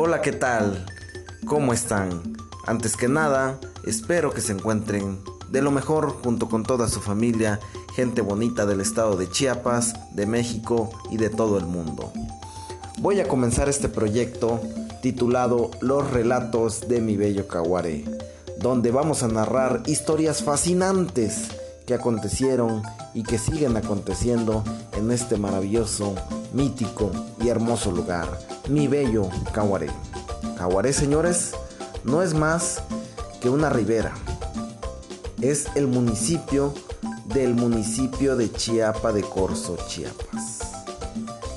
Hola, 0.00 0.22
¿qué 0.22 0.30
tal? 0.30 0.86
¿Cómo 1.44 1.72
están? 1.72 2.36
Antes 2.68 2.96
que 2.96 3.08
nada, 3.08 3.58
espero 3.84 4.30
que 4.30 4.40
se 4.40 4.52
encuentren 4.52 5.18
de 5.50 5.60
lo 5.60 5.72
mejor 5.72 6.22
junto 6.22 6.48
con 6.48 6.62
toda 6.62 6.86
su 6.86 7.00
familia, 7.00 7.58
gente 7.96 8.20
bonita 8.20 8.64
del 8.64 8.80
estado 8.80 9.16
de 9.16 9.28
Chiapas, 9.28 9.96
de 10.14 10.24
México 10.24 10.90
y 11.10 11.16
de 11.16 11.30
todo 11.30 11.58
el 11.58 11.66
mundo. 11.66 12.12
Voy 12.98 13.18
a 13.18 13.26
comenzar 13.26 13.68
este 13.68 13.88
proyecto 13.88 14.60
titulado 15.02 15.72
Los 15.80 16.08
relatos 16.12 16.88
de 16.88 17.00
mi 17.00 17.16
bello 17.16 17.48
Caguaré, 17.48 18.04
donde 18.60 18.92
vamos 18.92 19.24
a 19.24 19.28
narrar 19.28 19.82
historias 19.86 20.44
fascinantes 20.44 21.48
que 21.86 21.94
acontecieron 21.94 22.84
y 23.14 23.24
que 23.24 23.36
siguen 23.36 23.76
aconteciendo 23.76 24.62
en 24.92 25.10
este 25.10 25.38
maravilloso, 25.38 26.14
mítico 26.52 27.10
y 27.40 27.48
hermoso 27.48 27.90
lugar, 27.90 28.38
mi 28.68 28.88
bello 28.88 29.28
Caguaré. 29.52 29.88
Caguaré, 30.56 30.92
señores, 30.92 31.52
no 32.04 32.22
es 32.22 32.34
más 32.34 32.82
que 33.40 33.48
una 33.48 33.70
ribera. 33.70 34.12
Es 35.40 35.66
el 35.74 35.86
municipio 35.86 36.74
del 37.26 37.54
municipio 37.54 38.36
de 38.36 38.50
Chiapa 38.50 39.12
de 39.12 39.22
Corzo, 39.22 39.76
Chiapas. 39.86 40.60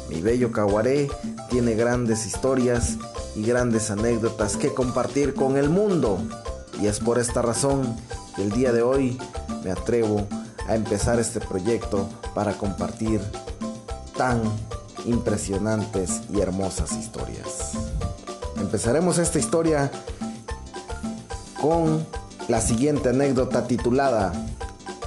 Mi 0.09 0.21
bello 0.21 0.52
Caguaré 0.52 1.09
tiene 1.49 1.76
grandes 1.76 2.26
historias 2.26 2.98
y 3.35 3.43
grandes 3.43 3.90
anécdotas 3.91 4.57
que 4.57 4.73
compartir 4.73 5.34
con 5.34 5.57
el 5.57 5.70
mundo. 5.70 6.20
Y 6.80 6.88
es 6.88 6.99
por 6.99 7.20
esta 7.20 7.41
razón 7.41 7.96
que 8.35 8.43
el 8.43 8.52
día 8.52 8.71
de 8.71 8.82
hoy 8.82 9.18
me 9.63 9.71
atrevo 9.71 10.27
a 10.68 10.76
empezar 10.76 11.20
este 11.20 11.40
proyecto 11.40 12.07
para 12.34 12.54
compartir 12.54 13.21
tan 14.18 14.41
impresionantes 15.05 16.22
y 16.34 16.40
hermosas 16.41 16.94
historias. 16.94 17.73
Empezaremos 18.58 19.18
esta 19.18 19.40
historia 19.40 19.91
con 21.60 22.05
la 22.48 22.62
siguiente 22.62 23.10
anécdota 23.10 23.68
titulada 23.68 24.34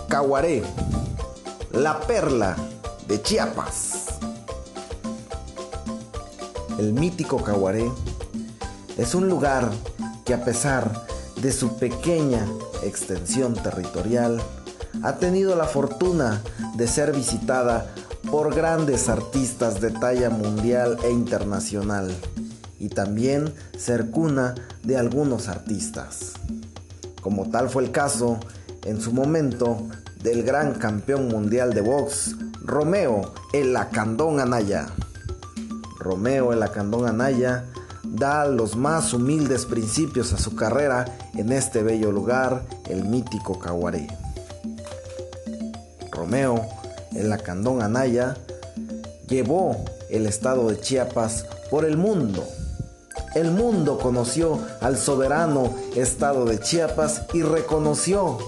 Caguaré, 0.09 0.63
la 1.73 2.01
perla 2.01 2.57
de 3.09 3.21
Chiapas. 3.23 4.07
El 6.79 6.93
mítico 6.93 7.43
Caguaré 7.43 7.91
es 8.97 9.15
un 9.15 9.29
lugar 9.29 9.71
que 10.25 10.35
a 10.35 10.45
pesar 10.45 11.07
de 11.37 11.53
su 11.53 11.77
pequeña 11.77 12.47
extensión 12.83 13.55
territorial, 13.55 14.41
ha 15.03 15.17
tenido 15.17 15.57
la 15.57 15.65
fortuna 15.65 16.43
de 16.75 16.87
ser 16.87 17.13
visitada 17.13 17.93
por 18.31 18.55
grandes 18.55 19.09
artistas 19.09 19.81
de 19.81 19.91
talla 19.91 20.31
mundial 20.31 20.99
e 21.05 21.11
internacional 21.11 22.15
y 22.79 22.89
también 22.89 23.53
ser 23.79 24.11
cuna 24.11 24.55
de 24.83 24.97
algunos 24.97 25.49
artistas. 25.49 26.33
Como 27.23 27.49
tal 27.51 27.69
fue 27.69 27.85
el 27.85 27.91
caso 27.91 28.39
en 28.85 29.01
su 29.01 29.13
momento 29.13 29.79
del 30.23 30.43
gran 30.43 30.75
campeón 30.75 31.29
mundial 31.29 31.73
de 31.73 31.81
box, 31.81 32.37
Romeo 32.63 33.33
el 33.53 33.77
Acandón 33.77 34.41
Anaya. 34.41 34.87
Romeo 35.99 36.53
el 36.53 36.63
Acandón 36.63 37.07
Anaya 37.07 37.65
da 38.05 38.47
los 38.47 38.77
más 38.77 39.13
humildes 39.13 39.67
principios 39.67 40.33
a 40.33 40.39
su 40.39 40.55
carrera 40.55 41.05
en 41.35 41.53
este 41.53 41.83
bello 41.83 42.13
lugar, 42.13 42.65
el 42.89 43.05
mítico 43.05 43.59
Caguaré. 43.59 44.07
Romeo, 46.11 46.65
el 47.17 47.33
Acandón 47.33 47.83
Anaya, 47.83 48.37
llevó 49.29 49.85
el 50.11 50.27
estado 50.27 50.69
de 50.69 50.81
Chiapas 50.81 51.47
por 51.71 51.85
el 51.85 51.97
mundo. 51.97 52.47
El 53.35 53.51
mundo 53.51 53.99
conoció 53.99 54.61
al 54.81 54.97
soberano 54.97 55.75
estado 55.97 56.45
de 56.45 56.61
Chiapas 56.61 57.23
y 57.33 57.43
reconoció 57.43 58.39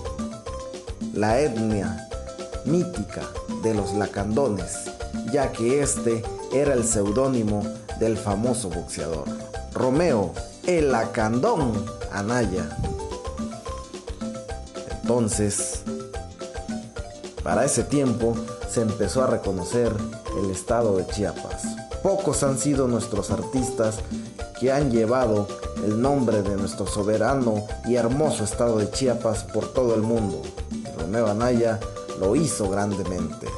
la 1.13 1.41
etnia 1.41 2.09
mítica 2.65 3.23
de 3.63 3.75
los 3.75 3.95
lacandones, 3.95 4.91
ya 5.33 5.51
que 5.53 5.81
este 5.83 6.23
era 6.53 6.75
el 6.75 6.85
seudónimo 6.85 7.63
del 7.99 8.17
famoso 8.17 8.69
boxeador, 8.71 9.25
Romeo 9.73 10.33
el 10.67 10.91
Lacandón 10.91 11.85
Anaya. 12.13 12.69
Entonces, 15.03 15.83
para 17.45 17.65
ese 17.65 17.85
tiempo 17.85 18.35
se 18.69 18.83
empezó 18.83 19.23
a 19.23 19.27
reconocer 19.27 19.93
el 20.39 20.51
estado 20.51 20.97
de 20.97 21.07
Chiapas. 21.07 21.63
Pocos 22.03 22.43
han 22.43 22.59
sido 22.59 22.89
nuestros 22.89 23.31
artistas 23.31 23.97
que 24.61 24.73
han 24.73 24.91
llevado 24.91 25.49
el 25.85 26.01
nombre 26.01 26.43
de 26.43 26.57
nuestro 26.57 26.87
soberano 26.87 27.67
y 27.85 27.97
hermoso 27.97 28.45
estado 28.45 28.79
de 28.79 28.91
Chiapas 28.91 29.45
por 29.45 29.73
todo 29.73 29.95
el 29.95 30.03
mundo. 30.03 30.43
Romeo 30.99 31.27
Anaya 31.27 31.79
lo 32.19 32.37
hizo 32.37 32.69
grandemente. 32.69 33.49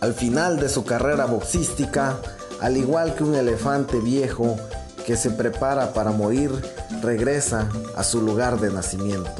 Al 0.00 0.14
final 0.14 0.60
de 0.60 0.68
su 0.68 0.84
carrera 0.84 1.26
boxística, 1.26 2.18
al 2.60 2.76
igual 2.76 3.14
que 3.14 3.24
un 3.24 3.34
elefante 3.34 3.98
viejo 3.98 4.56
que 5.04 5.16
se 5.16 5.30
prepara 5.30 5.92
para 5.92 6.12
morir, 6.12 6.52
regresa 7.02 7.68
a 7.96 8.04
su 8.04 8.22
lugar 8.22 8.60
de 8.60 8.70
nacimiento. 8.70 9.30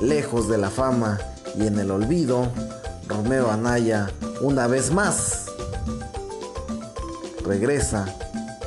Lejos 0.00 0.48
de 0.48 0.58
la 0.58 0.70
fama 0.70 1.18
y 1.56 1.66
en 1.66 1.78
el 1.78 1.90
olvido, 1.90 2.48
Romeo 3.08 3.50
Anaya 3.50 4.10
una 4.40 4.66
vez 4.66 4.92
más 4.92 5.46
regresa 7.44 8.06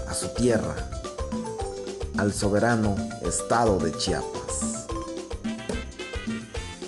a 0.07 0.13
su 0.13 0.29
tierra, 0.29 0.75
al 2.17 2.33
soberano 2.33 2.95
estado 3.21 3.77
de 3.77 3.91
Chiapas. 3.91 4.87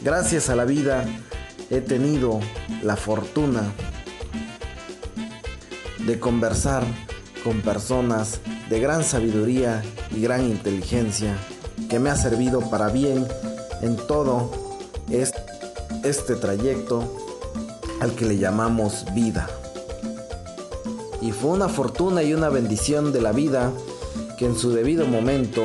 Gracias 0.03 0.49
a 0.49 0.55
la 0.55 0.65
vida 0.65 1.05
he 1.69 1.81
tenido 1.81 2.39
la 2.81 2.95
fortuna 2.95 3.71
de 6.05 6.19
conversar 6.19 6.83
con 7.43 7.61
personas 7.61 8.39
de 8.69 8.79
gran 8.79 9.03
sabiduría 9.03 9.83
y 10.15 10.21
gran 10.21 10.43
inteligencia 10.45 11.35
que 11.89 11.99
me 11.99 12.09
ha 12.09 12.15
servido 12.15 12.61
para 12.69 12.89
bien 12.89 13.27
en 13.81 13.97
todo 14.07 14.60
este 16.03 16.35
trayecto 16.35 17.03
al 17.99 18.13
que 18.13 18.25
le 18.25 18.37
llamamos 18.37 19.05
vida. 19.13 19.49
Y 21.21 21.31
fue 21.31 21.51
una 21.51 21.69
fortuna 21.69 22.23
y 22.23 22.33
una 22.33 22.49
bendición 22.49 23.13
de 23.13 23.21
la 23.21 23.31
vida 23.31 23.71
que 24.37 24.45
en 24.45 24.55
su 24.55 24.71
debido 24.71 25.05
momento 25.05 25.61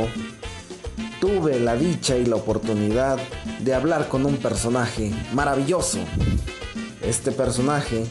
tuve 1.21 1.59
la 1.59 1.77
dicha 1.77 2.17
y 2.17 2.27
la 2.27 2.37
oportunidad 2.37 3.19
de 3.61 3.75
hablar 3.75 4.09
con 4.09 4.27
un 4.27 4.37
personaje 4.37 5.13
maravilloso. 5.33 5.99
Este 7.03 7.33
personaje, 7.33 8.05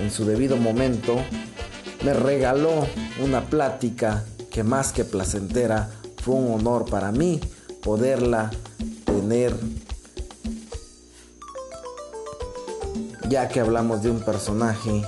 en 0.00 0.10
su 0.10 0.24
debido 0.24 0.56
momento, 0.56 1.16
me 2.04 2.14
regaló 2.14 2.86
una 3.22 3.42
plática 3.42 4.24
que 4.50 4.64
más 4.64 4.92
que 4.92 5.04
placentera 5.04 5.90
fue 6.22 6.34
un 6.34 6.52
honor 6.52 6.84
para 6.84 7.12
mí 7.12 7.40
poderla 7.82 8.50
tener 9.04 9.54
ya 13.32 13.48
que 13.48 13.60
hablamos 13.60 14.02
de 14.02 14.10
un 14.10 14.20
personaje 14.20 15.02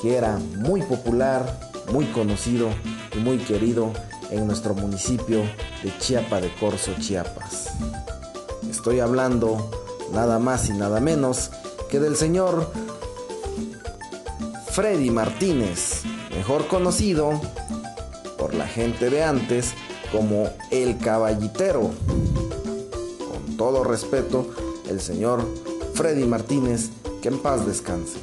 que 0.00 0.16
era 0.16 0.38
muy 0.56 0.80
popular, 0.80 1.44
muy 1.92 2.06
conocido 2.06 2.70
y 3.14 3.18
muy 3.18 3.36
querido 3.36 3.92
en 4.30 4.46
nuestro 4.46 4.72
municipio 4.72 5.42
de 5.82 5.92
Chiapa 5.98 6.40
de 6.40 6.50
Corzo, 6.54 6.92
Chiapas. 6.98 7.68
Estoy 8.70 9.00
hablando 9.00 9.70
nada 10.10 10.38
más 10.38 10.70
y 10.70 10.72
nada 10.72 11.00
menos 11.00 11.50
que 11.90 12.00
del 12.00 12.16
señor 12.16 12.72
Freddy 14.70 15.10
Martínez, 15.10 16.04
mejor 16.30 16.66
conocido 16.66 17.38
por 18.38 18.54
la 18.54 18.66
gente 18.66 19.10
de 19.10 19.22
antes 19.22 19.74
como 20.10 20.48
el 20.70 20.96
caballitero. 20.96 21.90
Con 23.18 23.58
todo 23.58 23.84
respeto, 23.84 24.46
el 24.88 25.02
señor 25.02 25.46
Freddy 25.92 26.24
Martínez, 26.24 26.88
que 27.24 27.30
en 27.30 27.38
paz 27.38 27.64
descanse. 27.64 28.18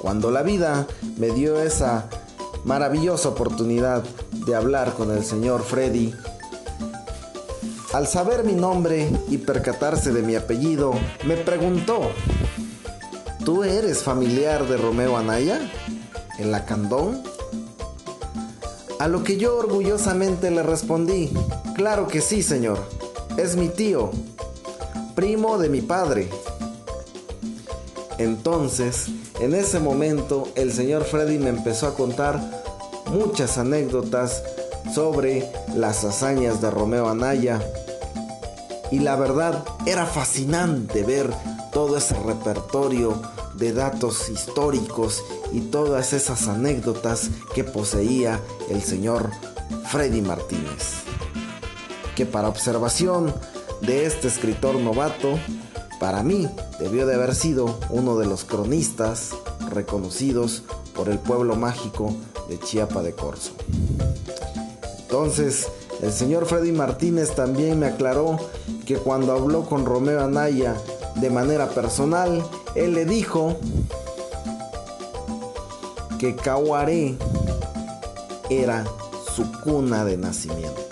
Cuando 0.00 0.30
la 0.30 0.44
vida 0.44 0.86
me 1.16 1.30
dio 1.30 1.60
esa 1.60 2.08
maravillosa 2.64 3.30
oportunidad 3.30 4.04
de 4.46 4.54
hablar 4.54 4.94
con 4.94 5.10
el 5.10 5.24
señor 5.24 5.64
Freddy, 5.64 6.14
al 7.92 8.06
saber 8.06 8.44
mi 8.44 8.52
nombre 8.52 9.10
y 9.28 9.38
percatarse 9.38 10.12
de 10.12 10.22
mi 10.22 10.36
apellido, 10.36 10.92
me 11.24 11.36
preguntó, 11.36 12.12
¿Tú 13.44 13.64
eres 13.64 14.04
familiar 14.04 14.68
de 14.68 14.76
Romeo 14.76 15.16
Anaya? 15.16 15.58
¿En 16.38 16.52
la 16.52 16.64
Candón? 16.66 17.20
A 19.00 19.08
lo 19.08 19.24
que 19.24 19.38
yo 19.38 19.56
orgullosamente 19.56 20.52
le 20.52 20.62
respondí, 20.62 21.32
claro 21.74 22.06
que 22.06 22.20
sí, 22.20 22.44
señor, 22.44 22.78
es 23.38 23.56
mi 23.56 23.68
tío, 23.70 24.12
primo 25.14 25.58
de 25.58 25.68
mi 25.68 25.80
padre. 25.80 26.28
Entonces, 28.18 29.08
En 29.40 29.52
ese 29.52 29.80
momento 29.80 30.48
el 30.54 30.72
señor 30.72 31.04
Freddy 31.04 31.38
me 31.38 31.48
empezó 31.48 31.88
a 31.88 31.94
contar 31.94 32.40
muchas 33.10 33.58
anécdotas 33.58 34.44
sobre 34.94 35.50
las 35.74 36.04
hazañas 36.04 36.60
de 36.62 36.70
Romeo 36.70 37.08
Anaya. 37.08 37.60
Y 38.92 39.00
la 39.00 39.16
verdad 39.16 39.64
era 39.86 40.06
fascinante 40.06 41.02
ver 41.02 41.34
todo 41.72 41.96
ese 41.96 42.14
repertorio 42.14 43.20
de 43.54 43.72
datos 43.72 44.28
históricos 44.28 45.22
y 45.52 45.60
todas 45.60 46.12
esas 46.12 46.46
anécdotas 46.46 47.30
que 47.54 47.64
poseía 47.64 48.40
el 48.68 48.82
señor 48.82 49.30
Freddy 49.90 50.22
Martínez. 50.22 51.02
Que 52.14 52.24
para 52.24 52.48
observación 52.48 53.34
de 53.86 54.06
este 54.06 54.28
escritor 54.28 54.76
novato, 54.76 55.38
para 56.00 56.22
mí 56.22 56.48
debió 56.78 57.06
de 57.06 57.14
haber 57.14 57.34
sido 57.34 57.78
uno 57.90 58.16
de 58.16 58.26
los 58.26 58.44
cronistas 58.44 59.30
reconocidos 59.70 60.62
por 60.94 61.08
el 61.08 61.18
pueblo 61.18 61.56
mágico 61.56 62.14
de 62.48 62.58
Chiapa 62.58 63.02
de 63.02 63.12
Corzo. 63.12 63.52
Entonces, 65.00 65.68
el 66.02 66.12
señor 66.12 66.46
Freddy 66.46 66.72
Martínez 66.72 67.34
también 67.34 67.78
me 67.78 67.86
aclaró 67.86 68.38
que 68.86 68.96
cuando 68.96 69.32
habló 69.32 69.64
con 69.64 69.84
Romeo 69.84 70.22
Anaya 70.22 70.76
de 71.16 71.30
manera 71.30 71.68
personal, 71.68 72.44
él 72.74 72.94
le 72.94 73.04
dijo 73.04 73.56
que 76.18 76.34
Caguaré 76.36 77.16
era 78.50 78.84
su 79.34 79.50
cuna 79.62 80.04
de 80.04 80.16
nacimiento. 80.16 80.83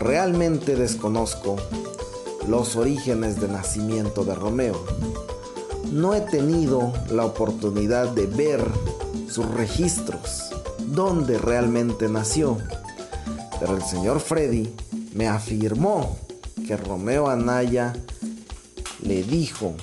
Realmente 0.00 0.76
desconozco 0.76 1.56
los 2.48 2.74
orígenes 2.74 3.38
de 3.38 3.48
nacimiento 3.48 4.24
de 4.24 4.34
Romeo. 4.34 4.82
No 5.92 6.14
he 6.14 6.22
tenido 6.22 6.90
la 7.10 7.26
oportunidad 7.26 8.08
de 8.08 8.24
ver 8.24 8.66
sus 9.28 9.44
registros, 9.50 10.50
dónde 10.78 11.36
realmente 11.36 12.08
nació. 12.08 12.56
Pero 13.60 13.76
el 13.76 13.82
señor 13.82 14.20
Freddy 14.20 14.74
me 15.12 15.28
afirmó 15.28 16.16
que 16.66 16.78
Romeo 16.78 17.28
Anaya 17.28 17.92
le 19.02 19.22
dijo 19.22 19.74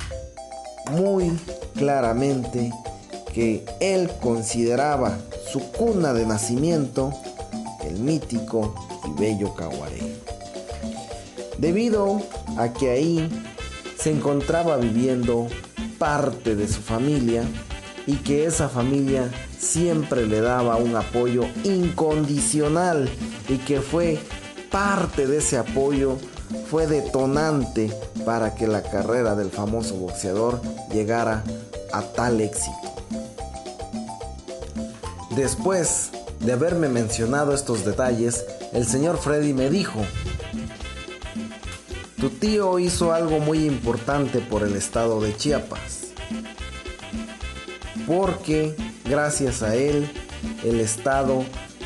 muy 0.91 1.31
claramente 1.75 2.73
que 3.35 3.63
él 3.79 4.09
consideraba 4.19 5.15
su 5.51 5.59
cuna 5.71 6.13
de 6.13 6.25
nacimiento 6.25 7.13
el 7.87 7.99
mítico 7.99 8.73
y 9.05 9.19
bello 9.19 9.53
Caguaré. 9.55 10.06
Debido 11.57 12.21
a 12.57 12.73
que 12.73 12.91
ahí 12.91 13.29
se 13.97 14.11
encontraba 14.11 14.77
viviendo 14.77 15.47
parte 15.97 16.55
de 16.55 16.67
su 16.67 16.81
familia 16.81 17.43
y 18.05 18.17
que 18.17 18.45
esa 18.45 18.69
familia 18.69 19.29
siempre 19.57 20.27
le 20.27 20.41
daba 20.41 20.77
un 20.77 20.95
apoyo 20.95 21.43
incondicional 21.63 23.09
y 23.49 23.57
que 23.57 23.81
fue 23.81 24.19
parte 24.71 25.27
de 25.27 25.37
ese 25.37 25.57
apoyo 25.57 26.17
fue 26.69 26.87
detonante 26.87 27.91
para 28.25 28.55
que 28.55 28.67
la 28.67 28.83
carrera 28.83 29.35
del 29.35 29.49
famoso 29.49 29.95
boxeador 29.95 30.61
llegara 30.91 31.43
a 31.91 32.01
tal 32.01 32.39
éxito. 32.41 32.75
Después 35.35 36.11
de 36.39 36.53
haberme 36.53 36.89
mencionado 36.89 37.53
estos 37.53 37.85
detalles, 37.85 38.45
el 38.73 38.85
señor 38.85 39.17
Freddy 39.17 39.53
me 39.53 39.69
dijo, 39.69 39.99
tu 42.19 42.29
tío 42.31 42.79
hizo 42.79 43.13
algo 43.13 43.39
muy 43.39 43.65
importante 43.65 44.39
por 44.39 44.63
el 44.63 44.75
estado 44.75 45.21
de 45.21 45.35
Chiapas, 45.35 46.07
porque 48.07 48.75
gracias 49.05 49.61
a 49.61 49.75
él 49.75 50.09
el 50.63 50.79
estado 50.79 51.43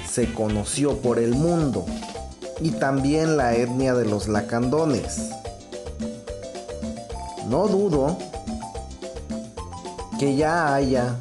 se 0.09 0.33
conoció 0.33 0.97
por 0.97 1.19
el 1.19 1.33
mundo 1.33 1.85
y 2.61 2.71
también 2.71 3.35
la 3.35 3.55
etnia 3.55 3.93
de 3.93 4.05
los 4.05 4.27
lacandones. 4.27 5.31
No 7.47 7.67
dudo 7.67 8.17
que 10.17 10.35
ya 10.37 10.73
haya 10.73 11.17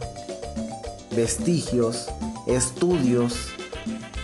vestigios, 1.10 2.06
estudios 2.46 3.49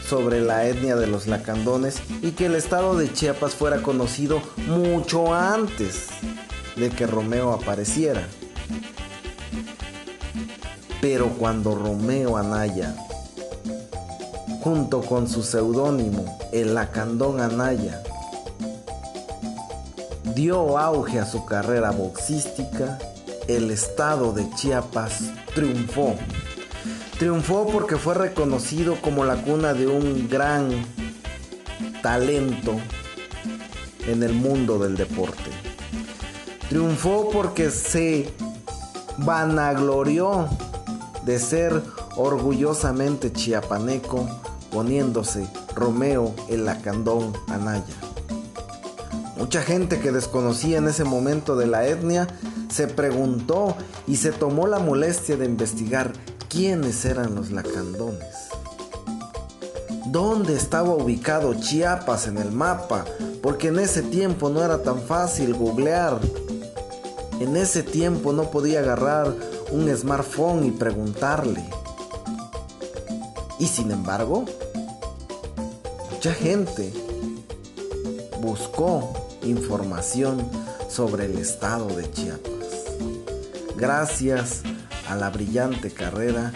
sobre 0.08 0.40
la 0.40 0.66
etnia 0.66 0.96
de 0.96 1.06
los 1.06 1.26
lacandones 1.26 2.02
y 2.22 2.32
que 2.32 2.46
el 2.46 2.54
estado 2.54 2.96
de 2.96 3.12
Chiapas 3.12 3.54
fuera 3.54 3.82
conocido 3.82 4.40
mucho 4.66 5.34
antes 5.34 6.08
de 6.76 6.90
que 6.90 7.06
Romeo 7.06 7.52
apareciera. 7.52 8.26
Pero 11.00 11.28
cuando 11.30 11.74
Romeo 11.74 12.36
Anaya 12.36 12.94
junto 14.66 15.00
con 15.00 15.28
su 15.28 15.44
seudónimo, 15.44 16.38
el 16.50 16.74
Lacandón 16.74 17.40
Anaya, 17.40 18.02
dio 20.34 20.76
auge 20.76 21.20
a 21.20 21.24
su 21.24 21.46
carrera 21.46 21.92
boxística, 21.92 22.98
el 23.46 23.70
estado 23.70 24.32
de 24.32 24.50
Chiapas 24.56 25.20
triunfó. 25.54 26.16
Triunfó 27.18 27.66
porque 27.66 27.96
fue 27.96 28.12
reconocido 28.12 29.00
como 29.00 29.24
la 29.24 29.36
cuna 29.42 29.72
de 29.72 29.86
un 29.86 30.28
gran 30.28 30.68
talento 32.02 32.76
en 34.06 34.22
el 34.22 34.34
mundo 34.34 34.78
del 34.78 34.96
deporte. 34.96 35.50
Triunfó 36.68 37.30
porque 37.30 37.70
se 37.70 38.30
vanaglorió 39.16 40.46
de 41.24 41.38
ser 41.38 41.82
orgullosamente 42.16 43.32
chiapaneco 43.32 44.28
poniéndose 44.70 45.48
Romeo 45.74 46.34
el 46.50 46.66
Lacandón 46.66 47.32
Anaya. 47.48 47.94
Mucha 49.38 49.62
gente 49.62 50.00
que 50.00 50.12
desconocía 50.12 50.76
en 50.76 50.88
ese 50.88 51.04
momento 51.04 51.56
de 51.56 51.66
la 51.66 51.86
etnia 51.86 52.26
se 52.68 52.88
preguntó 52.88 53.74
y 54.06 54.16
se 54.16 54.32
tomó 54.32 54.66
la 54.66 54.80
molestia 54.80 55.38
de 55.38 55.46
investigar 55.46 56.12
quiénes 56.48 57.04
eran 57.04 57.34
los 57.34 57.50
lacandones. 57.50 58.48
¿Dónde 60.06 60.54
estaba 60.54 60.90
ubicado 60.90 61.54
Chiapas 61.54 62.26
en 62.26 62.38
el 62.38 62.52
mapa? 62.52 63.04
Porque 63.42 63.68
en 63.68 63.78
ese 63.78 64.02
tiempo 64.02 64.48
no 64.48 64.62
era 64.62 64.82
tan 64.82 65.00
fácil 65.00 65.54
googlear. 65.54 66.20
En 67.40 67.56
ese 67.56 67.82
tiempo 67.82 68.32
no 68.32 68.50
podía 68.50 68.80
agarrar 68.80 69.34
un 69.70 69.94
smartphone 69.94 70.64
y 70.66 70.70
preguntarle. 70.70 71.64
Y 73.58 73.66
sin 73.66 73.90
embargo, 73.90 74.44
mucha 76.10 76.32
gente 76.32 76.92
buscó 78.40 79.12
información 79.42 80.48
sobre 80.88 81.26
el 81.26 81.38
estado 81.38 81.88
de 81.88 82.10
Chiapas. 82.10 82.52
Gracias 83.76 84.62
a 85.08 85.16
la 85.16 85.30
brillante 85.30 85.90
carrera 85.90 86.52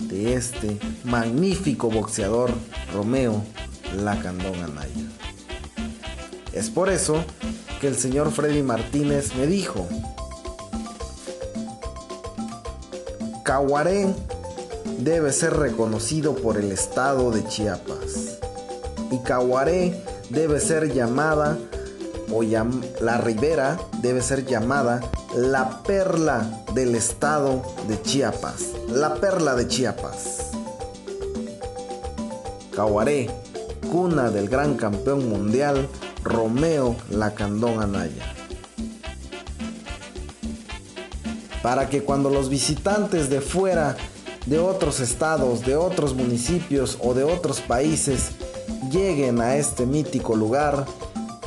de 0.00 0.34
este 0.34 0.78
magnífico 1.04 1.90
boxeador 1.90 2.50
Romeo 2.92 3.42
Lacandón 3.96 4.62
Anaya. 4.62 5.08
Es 6.52 6.70
por 6.70 6.88
eso 6.90 7.24
que 7.80 7.88
el 7.88 7.96
señor 7.96 8.30
Freddy 8.30 8.62
Martínez 8.62 9.34
me 9.34 9.46
dijo, 9.46 9.86
Caguaré 13.44 14.14
debe 14.98 15.32
ser 15.32 15.54
reconocido 15.54 16.34
por 16.34 16.56
el 16.56 16.72
estado 16.72 17.30
de 17.30 17.44
Chiapas. 17.46 18.38
Y 19.10 19.18
Caguaré 19.18 20.02
debe 20.30 20.60
ser 20.60 20.92
llamada, 20.92 21.58
o 22.30 22.42
la 22.42 23.18
ribera 23.18 23.78
debe 24.00 24.22
ser 24.22 24.46
llamada 24.46 25.00
la 25.34 25.82
perla 25.82 26.64
del 26.74 26.94
estado 26.94 27.62
de 27.88 28.00
Chiapas. 28.02 28.72
La 28.88 29.14
perla 29.16 29.54
de 29.54 29.68
Chiapas. 29.68 30.50
Caguaré, 32.74 33.30
cuna 33.90 34.30
del 34.30 34.48
gran 34.48 34.74
campeón 34.74 35.28
mundial 35.28 35.88
Romeo 36.22 36.96
Lacandón 37.10 37.80
Anaya. 37.80 38.34
Para 41.62 41.88
que 41.88 42.02
cuando 42.02 42.30
los 42.30 42.48
visitantes 42.48 43.30
de 43.30 43.40
fuera 43.40 43.96
de 44.46 44.58
otros 44.58 45.00
estados, 45.00 45.64
de 45.64 45.76
otros 45.76 46.14
municipios 46.14 46.98
o 47.00 47.14
de 47.14 47.24
otros 47.24 47.60
países 47.60 48.32
lleguen 48.90 49.40
a 49.40 49.56
este 49.56 49.86
mítico 49.86 50.36
lugar, 50.36 50.86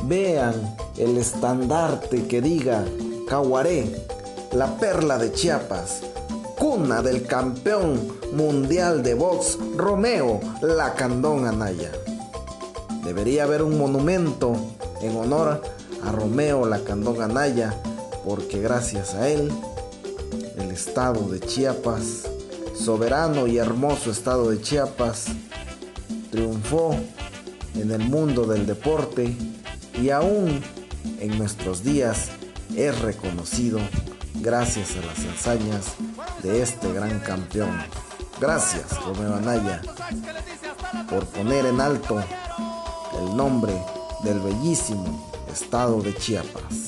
vean 0.02 0.76
el 0.96 1.16
estandarte 1.16 2.26
que 2.26 2.40
diga 2.40 2.84
Caguaré, 3.28 4.06
la 4.52 4.76
perla 4.78 5.18
de 5.18 5.32
Chiapas, 5.32 6.00
cuna 6.58 7.02
del 7.02 7.26
campeón 7.26 8.18
mundial 8.32 9.02
de 9.02 9.14
box 9.14 9.58
Romeo 9.76 10.40
Lacandón 10.62 11.46
Anaya. 11.46 11.92
Debería 13.04 13.44
haber 13.44 13.62
un 13.62 13.78
monumento 13.78 14.54
en 15.00 15.16
honor 15.16 15.62
a 16.02 16.12
Romeo 16.12 16.66
Lacandón 16.66 17.22
Anaya, 17.22 17.74
porque 18.24 18.60
gracias 18.60 19.14
a 19.14 19.28
él 19.28 19.50
estado 20.78 21.28
de 21.28 21.40
Chiapas, 21.40 22.30
soberano 22.72 23.48
y 23.48 23.58
hermoso 23.58 24.12
estado 24.12 24.48
de 24.50 24.60
Chiapas, 24.62 25.26
triunfó 26.30 26.94
en 27.74 27.90
el 27.90 28.08
mundo 28.08 28.44
del 28.44 28.64
deporte 28.64 29.34
y 30.00 30.10
aún 30.10 30.62
en 31.20 31.38
nuestros 31.38 31.82
días 31.82 32.30
es 32.76 32.98
reconocido 33.00 33.80
gracias 34.36 34.94
a 34.96 35.06
las 35.06 35.18
hazañas 35.34 35.94
de 36.42 36.62
este 36.62 36.92
gran 36.92 37.18
campeón. 37.20 37.76
Gracias, 38.40 39.02
Romeo 39.04 39.34
Anaya, 39.34 39.82
por 41.10 41.26
poner 41.26 41.66
en 41.66 41.80
alto 41.80 42.22
el 43.20 43.36
nombre 43.36 43.74
del 44.22 44.38
bellísimo 44.40 45.30
estado 45.52 46.00
de 46.02 46.14
Chiapas. 46.14 46.87